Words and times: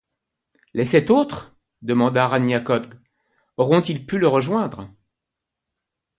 Les 0.73 0.83
sept 0.85 1.11
autres?… 1.11 1.55
demanda 1.83 2.27
Ranyah 2.27 2.61
Cogh, 2.61 2.87
auront-ils 3.57 4.03
pu 4.03 4.17
le 4.17 4.27
rejoindre!… 4.27 4.89